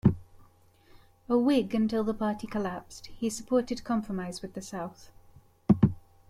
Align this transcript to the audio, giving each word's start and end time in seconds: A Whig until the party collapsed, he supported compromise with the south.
A 1.29 1.37
Whig 1.37 1.75
until 1.75 2.03
the 2.03 2.15
party 2.15 2.47
collapsed, 2.47 3.05
he 3.15 3.29
supported 3.29 3.83
compromise 3.83 4.41
with 4.41 4.55
the 4.55 4.61
south. 4.63 5.11